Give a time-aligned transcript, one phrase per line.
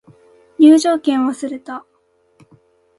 [0.57, 1.85] 入場券忘れた